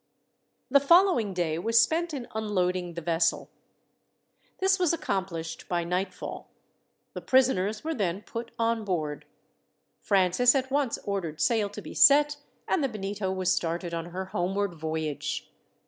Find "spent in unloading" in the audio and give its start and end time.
1.79-2.95